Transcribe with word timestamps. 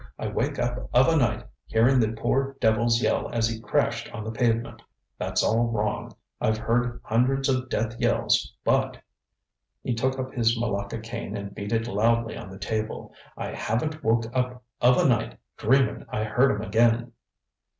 I 0.17 0.25
wake 0.29 0.57
up 0.57 0.89
of 0.95 1.07
a 1.09 1.15
night 1.15 1.43
hearin' 1.67 1.99
the 1.99 2.07
poor 2.13 2.57
devil's 2.59 3.03
yell 3.03 3.29
as 3.31 3.47
he 3.47 3.59
crashed 3.59 4.11
on 4.11 4.23
the 4.23 4.31
pavement. 4.31 4.81
That's 5.19 5.43
all 5.43 5.67
wrong. 5.67 6.11
I've 6.41 6.57
heard 6.57 6.99
hundreds 7.03 7.47
of 7.49 7.69
death 7.69 7.97
yells, 7.99 8.51
butŌĆØ 8.65 8.99
he 9.83 9.93
took 9.93 10.17
up 10.17 10.33
his 10.33 10.59
malacca 10.59 10.97
cane 11.01 11.37
and 11.37 11.53
beat 11.53 11.71
it 11.71 11.87
loudly 11.87 12.35
on 12.35 12.49
the 12.49 12.57
table 12.57 13.13
ŌĆ£I 13.37 13.53
haven't 13.53 14.03
woke 14.03 14.25
up 14.35 14.63
of 14.81 14.97
a 14.97 15.07
night 15.07 15.37
dreamin' 15.55 16.07
I 16.09 16.23
heard 16.23 16.49
'em 16.51 16.67
again. 16.67 17.11